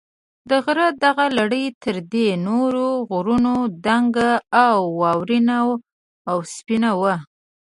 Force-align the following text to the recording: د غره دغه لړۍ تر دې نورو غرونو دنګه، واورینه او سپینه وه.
د 0.49 0.51
غره 0.65 0.87
دغه 1.03 1.25
لړۍ 1.37 1.65
تر 1.83 1.95
دې 2.13 2.27
نورو 2.47 2.87
غرونو 3.09 3.55
دنګه، 3.85 4.31
واورینه 4.99 5.57
او 6.29 6.37
سپینه 6.53 6.91
وه. 6.99 7.15